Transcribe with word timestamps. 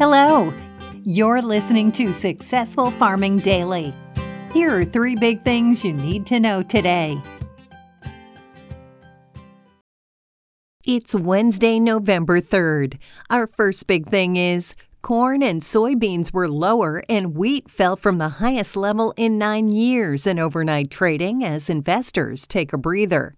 Hello, 0.00 0.50
you're 1.04 1.42
listening 1.42 1.92
to 1.92 2.14
Successful 2.14 2.90
Farming 2.92 3.36
Daily. 3.36 3.92
Here 4.50 4.74
are 4.74 4.82
three 4.82 5.14
big 5.14 5.42
things 5.42 5.84
you 5.84 5.92
need 5.92 6.24
to 6.24 6.40
know 6.40 6.62
today. 6.62 7.20
It's 10.86 11.14
Wednesday, 11.14 11.78
November 11.78 12.40
3rd. 12.40 12.98
Our 13.28 13.46
first 13.46 13.86
big 13.86 14.06
thing 14.06 14.36
is 14.36 14.74
corn 15.02 15.42
and 15.42 15.60
soybeans 15.60 16.32
were 16.32 16.48
lower 16.48 17.02
and 17.06 17.36
wheat 17.36 17.70
fell 17.70 17.94
from 17.94 18.16
the 18.16 18.30
highest 18.40 18.78
level 18.78 19.12
in 19.18 19.36
nine 19.36 19.68
years 19.68 20.26
in 20.26 20.38
overnight 20.38 20.90
trading 20.90 21.44
as 21.44 21.68
investors 21.68 22.46
take 22.46 22.72
a 22.72 22.78
breather. 22.78 23.36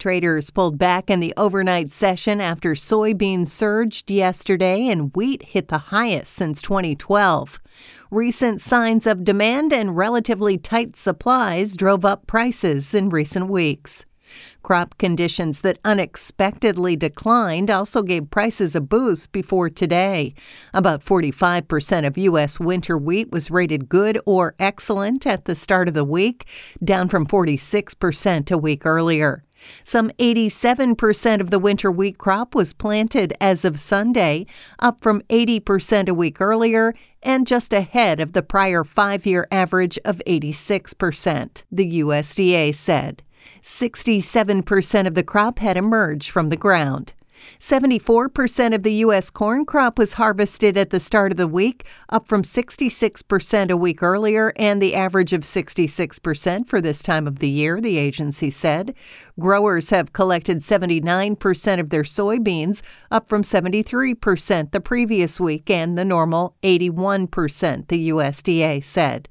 Traders 0.00 0.48
pulled 0.50 0.78
back 0.78 1.10
in 1.10 1.20
the 1.20 1.34
overnight 1.36 1.92
session 1.92 2.40
after 2.40 2.72
soybeans 2.72 3.48
surged 3.48 4.10
yesterday 4.10 4.88
and 4.88 5.14
wheat 5.14 5.42
hit 5.42 5.68
the 5.68 5.76
highest 5.76 6.32
since 6.32 6.62
2012. 6.62 7.60
Recent 8.10 8.62
signs 8.62 9.06
of 9.06 9.24
demand 9.24 9.74
and 9.74 9.94
relatively 9.94 10.56
tight 10.56 10.96
supplies 10.96 11.76
drove 11.76 12.06
up 12.06 12.26
prices 12.26 12.94
in 12.94 13.10
recent 13.10 13.48
weeks. 13.50 14.06
Crop 14.62 14.98
conditions 14.98 15.62
that 15.62 15.78
unexpectedly 15.84 16.96
declined 16.96 17.70
also 17.70 18.02
gave 18.02 18.30
prices 18.30 18.76
a 18.76 18.80
boost 18.80 19.32
before 19.32 19.70
today. 19.70 20.34
About 20.74 21.00
45% 21.00 22.06
of 22.06 22.18
U.S. 22.18 22.60
winter 22.60 22.98
wheat 22.98 23.30
was 23.30 23.50
rated 23.50 23.88
good 23.88 24.18
or 24.26 24.54
excellent 24.58 25.26
at 25.26 25.46
the 25.46 25.54
start 25.54 25.88
of 25.88 25.94
the 25.94 26.04
week, 26.04 26.46
down 26.84 27.08
from 27.08 27.26
46% 27.26 28.50
a 28.50 28.58
week 28.58 28.84
earlier. 28.84 29.44
Some 29.82 30.10
87% 30.10 31.40
of 31.40 31.50
the 31.50 31.58
winter 31.58 31.90
wheat 31.90 32.18
crop 32.18 32.54
was 32.54 32.72
planted 32.72 33.34
as 33.40 33.64
of 33.64 33.78
Sunday, 33.78 34.46
up 34.78 35.00
from 35.00 35.22
80% 35.22 36.08
a 36.08 36.14
week 36.14 36.40
earlier 36.40 36.94
and 37.22 37.46
just 37.46 37.72
ahead 37.72 38.20
of 38.20 38.32
the 38.32 38.42
prior 38.42 38.84
five 38.84 39.26
year 39.26 39.46
average 39.50 39.98
of 40.04 40.22
86%, 40.26 41.64
the 41.70 42.00
USDA 42.00 42.74
said. 42.74 43.22
67% 43.62 45.06
of 45.06 45.14
the 45.14 45.24
crop 45.24 45.58
had 45.58 45.76
emerged 45.76 46.30
from 46.30 46.48
the 46.48 46.56
ground. 46.56 47.14
74% 47.58 48.74
of 48.74 48.82
the 48.82 48.94
U.S. 48.94 49.30
corn 49.30 49.64
crop 49.64 49.98
was 49.98 50.14
harvested 50.14 50.76
at 50.76 50.90
the 50.90 51.00
start 51.00 51.32
of 51.32 51.38
the 51.38 51.48
week, 51.48 51.86
up 52.08 52.28
from 52.28 52.42
66% 52.42 53.70
a 53.70 53.76
week 53.76 54.02
earlier 54.02 54.52
and 54.56 54.80
the 54.80 54.94
average 54.94 55.32
of 55.32 55.42
66% 55.42 56.68
for 56.68 56.80
this 56.80 57.02
time 57.02 57.26
of 57.26 57.38
the 57.38 57.48
year, 57.48 57.80
the 57.80 57.98
agency 57.98 58.50
said. 58.50 58.94
Growers 59.38 59.90
have 59.90 60.12
collected 60.12 60.58
79% 60.58 61.80
of 61.80 61.90
their 61.90 62.02
soybeans, 62.02 62.82
up 63.10 63.28
from 63.28 63.42
73% 63.42 64.70
the 64.70 64.80
previous 64.80 65.40
week 65.40 65.70
and 65.70 65.96
the 65.96 66.04
normal 66.04 66.56
81%, 66.62 67.88
the 67.88 68.10
USDA 68.10 68.82
said. 68.82 69.28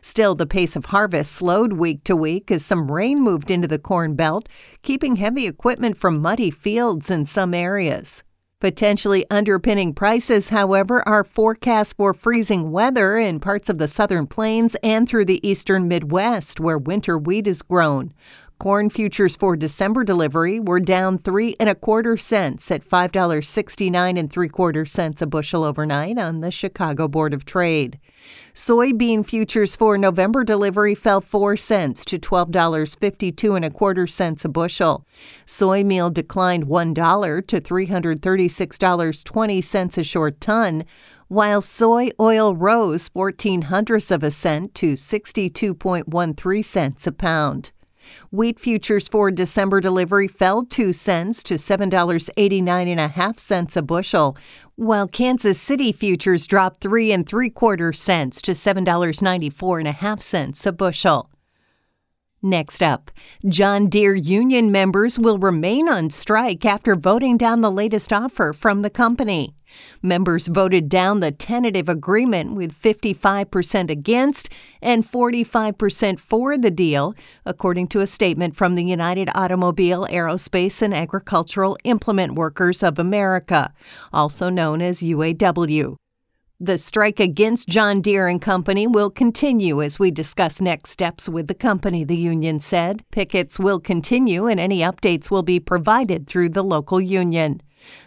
Still, 0.00 0.34
the 0.34 0.46
pace 0.46 0.76
of 0.76 0.86
harvest 0.86 1.32
slowed 1.32 1.74
week 1.74 2.04
to 2.04 2.16
week 2.16 2.50
as 2.50 2.64
some 2.64 2.90
rain 2.90 3.20
moved 3.20 3.50
into 3.50 3.68
the 3.68 3.78
Corn 3.78 4.14
Belt, 4.14 4.48
keeping 4.82 5.16
heavy 5.16 5.46
equipment 5.46 5.96
from 5.96 6.20
muddy 6.20 6.50
fields 6.50 7.10
in 7.10 7.24
some 7.24 7.54
areas. 7.54 8.22
Potentially 8.62 9.24
underpinning 9.28 9.92
prices, 9.92 10.50
however, 10.50 11.02
are 11.08 11.24
forecasts 11.24 11.94
for 11.94 12.14
freezing 12.14 12.70
weather 12.70 13.18
in 13.18 13.40
parts 13.40 13.68
of 13.68 13.78
the 13.78 13.88
southern 13.88 14.24
plains 14.24 14.76
and 14.84 15.08
through 15.08 15.24
the 15.24 15.44
eastern 15.44 15.88
Midwest, 15.88 16.60
where 16.60 16.78
winter 16.78 17.18
wheat 17.18 17.48
is 17.48 17.62
grown. 17.62 18.14
Corn 18.62 18.90
futures 18.90 19.34
for 19.34 19.56
December 19.56 20.04
delivery 20.04 20.60
were 20.60 20.78
down 20.78 21.18
three 21.18 21.56
and 21.58 21.68
a 21.68 21.74
quarter 21.74 22.16
cents 22.16 22.70
at 22.70 22.84
five 22.84 23.10
dollars 23.10 23.48
sixty 23.48 23.90
nine 23.90 24.16
and 24.16 24.30
three 24.30 24.48
quarter 24.48 24.84
cents 24.86 25.20
a 25.20 25.26
bushel 25.26 25.64
overnight 25.64 26.16
on 26.16 26.42
the 26.42 26.52
Chicago 26.52 27.08
Board 27.08 27.34
of 27.34 27.44
Trade. 27.44 27.98
Soybean 28.54 29.26
futures 29.26 29.74
for 29.74 29.98
November 29.98 30.44
delivery 30.44 30.94
fell 30.94 31.20
four 31.20 31.56
cents 31.56 32.04
to 32.04 32.20
twelve 32.20 32.52
dollars 32.52 32.94
fifty 32.94 33.32
two 33.32 33.56
and 33.56 33.64
a 33.64 33.68
quarter 33.70 34.06
cents 34.06 34.44
a 34.44 34.48
bushel. 34.48 35.04
Soy 35.44 35.82
meal 35.82 36.08
declined 36.08 36.68
one 36.68 36.94
dollar 36.94 37.42
to 37.42 37.58
three 37.58 37.86
hundred 37.86 38.22
thirty 38.22 38.46
six 38.46 38.78
dollars 38.78 39.24
twenty 39.24 39.60
cents 39.60 39.98
a 39.98 40.04
short 40.04 40.40
ton 40.40 40.84
while 41.26 41.60
soy 41.60 42.10
oil 42.20 42.54
rose 42.54 43.08
14 43.08 43.62
hundredths 43.62 44.12
of 44.12 44.22
a 44.22 44.30
cent 44.30 44.72
to 44.76 44.92
62.13 44.92 46.64
cents 46.64 47.08
a 47.08 47.12
pound. 47.12 47.72
Wheat 48.30 48.60
futures 48.60 49.08
for 49.08 49.30
December 49.30 49.80
delivery 49.80 50.28
fell 50.28 50.64
2 50.64 50.92
cents 50.92 51.42
to 51.44 51.54
$7.89.5 51.54 53.76
a 53.76 53.82
bushel, 53.82 54.36
while 54.76 55.06
Kansas 55.06 55.60
City 55.60 55.92
futures 55.92 56.46
dropped 56.46 56.80
3 56.80 57.12
and 57.12 57.26
3 57.26 57.50
quarter 57.50 57.92
cents 57.92 58.40
to 58.42 58.52
$7.94.5 58.52 60.66
a 60.66 60.72
bushel. 60.72 61.28
Next 62.44 62.82
up, 62.82 63.12
John 63.46 63.88
Deere 63.88 64.16
union 64.16 64.72
members 64.72 65.16
will 65.16 65.38
remain 65.38 65.88
on 65.88 66.10
strike 66.10 66.64
after 66.64 66.96
voting 66.96 67.36
down 67.36 67.60
the 67.60 67.70
latest 67.70 68.12
offer 68.12 68.52
from 68.52 68.82
the 68.82 68.90
company. 68.90 69.54
Members 70.02 70.48
voted 70.48 70.88
down 70.88 71.20
the 71.20 71.30
tentative 71.30 71.88
agreement 71.88 72.54
with 72.54 72.80
55% 72.80 73.90
against 73.90 74.48
and 74.80 75.04
45% 75.04 76.18
for 76.18 76.58
the 76.58 76.70
deal, 76.70 77.14
according 77.44 77.88
to 77.88 78.00
a 78.00 78.06
statement 78.06 78.56
from 78.56 78.74
the 78.74 78.84
United 78.84 79.28
Automobile, 79.34 80.06
Aerospace, 80.10 80.82
and 80.82 80.94
Agricultural 80.94 81.76
Implement 81.84 82.34
Workers 82.34 82.82
of 82.82 82.98
America, 82.98 83.72
also 84.12 84.48
known 84.48 84.82
as 84.82 85.00
UAW. 85.00 85.96
The 86.64 86.78
strike 86.78 87.18
against 87.18 87.68
John 87.68 88.00
Deere 88.00 88.28
and 88.28 88.40
Company 88.40 88.86
will 88.86 89.10
continue 89.10 89.82
as 89.82 89.98
we 89.98 90.12
discuss 90.12 90.60
next 90.60 90.90
steps 90.90 91.28
with 91.28 91.48
the 91.48 91.54
company, 91.54 92.04
the 92.04 92.16
union 92.16 92.60
said. 92.60 93.02
Pickets 93.10 93.58
will 93.58 93.80
continue 93.80 94.46
and 94.46 94.60
any 94.60 94.78
updates 94.78 95.28
will 95.28 95.42
be 95.42 95.58
provided 95.58 96.28
through 96.28 96.50
the 96.50 96.62
local 96.62 97.00
union. 97.00 97.60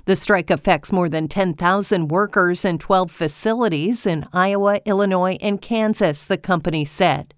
The 0.06 0.16
strike 0.16 0.50
affects 0.50 0.92
more 0.92 1.10
than 1.10 1.28
10,000 1.28 2.08
workers 2.10 2.66
in 2.66 2.78
12 2.78 3.12
facilities 3.12 4.06
in 4.06 4.26
Iowa, 4.34 4.80
Illinois, 4.86 5.38
and 5.42 5.62
Kansas, 5.62 6.26
the 6.26 6.38
company 6.38 6.86
said. 6.86 7.34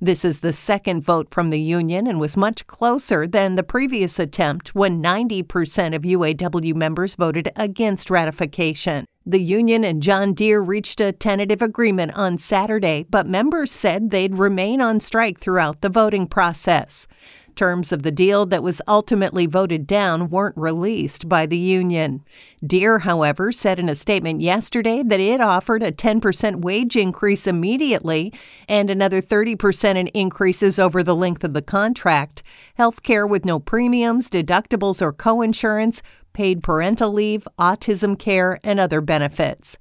This 0.00 0.24
is 0.24 0.40
the 0.40 0.52
second 0.52 1.04
vote 1.04 1.28
from 1.30 1.50
the 1.50 1.60
union 1.60 2.06
and 2.06 2.20
was 2.20 2.36
much 2.36 2.66
closer 2.66 3.26
than 3.26 3.56
the 3.56 3.62
previous 3.62 4.18
attempt 4.18 4.74
when 4.74 5.02
90% 5.02 5.94
of 5.94 6.02
UAW 6.02 6.74
members 6.74 7.16
voted 7.16 7.50
against 7.56 8.10
ratification. 8.10 9.06
The 9.26 9.40
union 9.40 9.84
and 9.84 10.02
John 10.02 10.34
Deere 10.34 10.60
reached 10.60 11.00
a 11.00 11.10
tentative 11.10 11.62
agreement 11.62 12.12
on 12.14 12.36
Saturday, 12.36 13.06
but 13.08 13.26
members 13.26 13.72
said 13.72 14.10
they'd 14.10 14.34
remain 14.34 14.82
on 14.82 15.00
strike 15.00 15.40
throughout 15.40 15.80
the 15.80 15.88
voting 15.88 16.26
process. 16.26 17.06
Terms 17.56 17.92
of 17.92 18.02
the 18.02 18.10
deal 18.10 18.46
that 18.46 18.62
was 18.62 18.82
ultimately 18.88 19.46
voted 19.46 19.86
down 19.86 20.28
weren't 20.28 20.56
released 20.56 21.28
by 21.28 21.46
the 21.46 21.58
union. 21.58 22.24
Deere, 22.66 23.00
however, 23.00 23.52
said 23.52 23.78
in 23.78 23.88
a 23.88 23.94
statement 23.94 24.40
yesterday 24.40 25.04
that 25.04 25.20
it 25.20 25.40
offered 25.40 25.82
a 25.82 25.92
10% 25.92 26.62
wage 26.62 26.96
increase 26.96 27.46
immediately 27.46 28.32
and 28.68 28.90
another 28.90 29.22
30% 29.22 29.94
in 29.94 30.08
increases 30.08 30.80
over 30.80 31.02
the 31.02 31.14
length 31.14 31.44
of 31.44 31.54
the 31.54 31.62
contract, 31.62 32.42
health 32.74 33.02
care 33.04 33.26
with 33.26 33.44
no 33.44 33.60
premiums, 33.60 34.28
deductibles, 34.28 35.00
or 35.00 35.12
coinsurance, 35.12 36.02
paid 36.32 36.62
parental 36.62 37.12
leave, 37.12 37.46
autism 37.58 38.18
care, 38.18 38.58
and 38.64 38.80
other 38.80 39.00
benefits. 39.00 39.78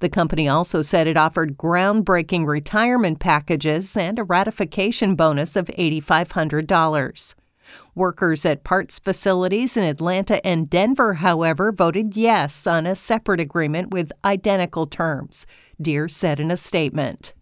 The 0.00 0.08
company 0.08 0.48
also 0.48 0.82
said 0.82 1.06
it 1.06 1.16
offered 1.16 1.56
groundbreaking 1.56 2.46
retirement 2.46 3.18
packages 3.18 3.96
and 3.96 4.18
a 4.18 4.24
ratification 4.24 5.14
bonus 5.14 5.56
of 5.56 5.66
$8,500. 5.66 7.34
Workers 7.94 8.44
at 8.44 8.64
parts 8.64 8.98
facilities 8.98 9.76
in 9.76 9.84
Atlanta 9.84 10.44
and 10.46 10.68
Denver, 10.68 11.14
however, 11.14 11.72
voted 11.72 12.16
yes 12.16 12.66
on 12.66 12.86
a 12.86 12.94
separate 12.94 13.40
agreement 13.40 13.90
with 13.90 14.12
identical 14.24 14.86
terms, 14.86 15.46
Deere 15.80 16.08
said 16.08 16.40
in 16.40 16.50
a 16.50 16.56
statement. 16.56 17.32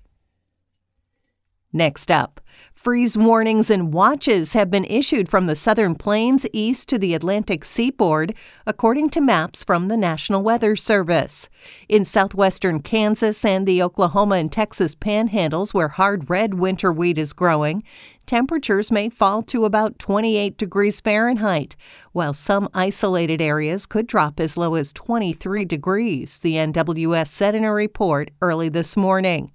Next 1.74 2.10
up, 2.10 2.42
freeze 2.76 3.16
warnings 3.16 3.70
and 3.70 3.94
watches 3.94 4.52
have 4.52 4.70
been 4.70 4.84
issued 4.84 5.26
from 5.26 5.46
the 5.46 5.56
southern 5.56 5.94
plains 5.94 6.44
east 6.52 6.86
to 6.90 6.98
the 6.98 7.14
Atlantic 7.14 7.64
seaboard, 7.64 8.34
according 8.66 9.08
to 9.10 9.22
maps 9.22 9.64
from 9.64 9.88
the 9.88 9.96
National 9.96 10.42
Weather 10.42 10.76
Service. 10.76 11.48
In 11.88 12.04
southwestern 12.04 12.80
Kansas 12.80 13.42
and 13.42 13.66
the 13.66 13.82
Oklahoma 13.82 14.34
and 14.34 14.52
Texas 14.52 14.94
panhandles, 14.94 15.72
where 15.72 15.88
hard 15.88 16.28
red 16.28 16.54
winter 16.54 16.92
wheat 16.92 17.16
is 17.16 17.32
growing, 17.32 17.82
temperatures 18.26 18.92
may 18.92 19.08
fall 19.08 19.42
to 19.44 19.64
about 19.64 19.98
28 19.98 20.58
degrees 20.58 21.00
Fahrenheit, 21.00 21.74
while 22.12 22.34
some 22.34 22.68
isolated 22.74 23.40
areas 23.40 23.86
could 23.86 24.06
drop 24.06 24.38
as 24.38 24.58
low 24.58 24.74
as 24.74 24.92
23 24.92 25.64
degrees, 25.64 26.38
the 26.40 26.56
NWS 26.56 27.28
said 27.28 27.54
in 27.54 27.64
a 27.64 27.72
report 27.72 28.30
early 28.42 28.68
this 28.68 28.94
morning. 28.94 29.50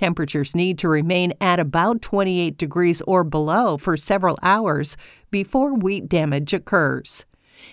Temperatures 0.00 0.56
need 0.56 0.78
to 0.78 0.88
remain 0.88 1.34
at 1.42 1.60
about 1.60 2.00
28 2.00 2.56
degrees 2.56 3.02
or 3.02 3.22
below 3.22 3.76
for 3.76 3.98
several 3.98 4.38
hours 4.42 4.96
before 5.30 5.74
wheat 5.74 6.08
damage 6.08 6.54
occurs. 6.54 7.26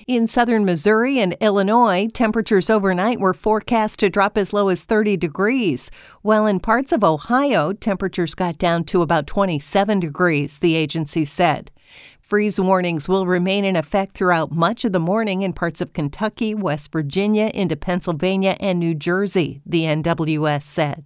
In 0.07 0.27
southern 0.27 0.65
Missouri 0.65 1.19
and 1.19 1.37
Illinois, 1.39 2.09
temperatures 2.13 2.69
overnight 2.69 3.21
were 3.21 3.33
forecast 3.33 3.99
to 3.99 4.09
drop 4.09 4.37
as 4.37 4.51
low 4.51 4.67
as 4.67 4.83
30 4.83 5.15
degrees, 5.15 5.89
while 6.21 6.45
in 6.45 6.59
parts 6.59 6.91
of 6.91 7.01
Ohio, 7.01 7.71
temperatures 7.71 8.35
got 8.35 8.57
down 8.57 8.83
to 8.83 9.01
about 9.01 9.25
27 9.25 10.01
degrees, 10.01 10.59
the 10.59 10.75
agency 10.75 11.23
said. 11.23 11.71
Freeze 12.19 12.59
warnings 12.59 13.07
will 13.07 13.25
remain 13.25 13.63
in 13.63 13.77
effect 13.77 14.15
throughout 14.15 14.51
much 14.51 14.83
of 14.83 14.91
the 14.91 14.99
morning 14.99 15.43
in 15.43 15.53
parts 15.53 15.79
of 15.79 15.93
Kentucky, 15.93 16.53
West 16.53 16.91
Virginia, 16.91 17.49
into 17.53 17.77
Pennsylvania, 17.77 18.57
and 18.59 18.79
New 18.79 18.95
Jersey, 18.95 19.61
the 19.65 19.83
NWS 19.83 20.63
said. 20.63 21.05